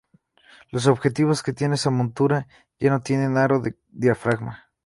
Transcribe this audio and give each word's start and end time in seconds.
Los 0.71 0.87
objetivos 0.87 1.43
que 1.43 1.53
tienen 1.53 1.75
esta 1.75 1.91
montura 1.91 2.47
ya 2.79 2.89
no 2.89 3.01
tienen 3.03 3.37
aro 3.37 3.59
de 3.59 3.77
diafragma. 3.91 4.71